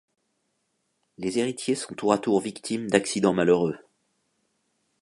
[1.19, 3.77] Les héritiers sont tour à tour victimes d'accidents malheureux.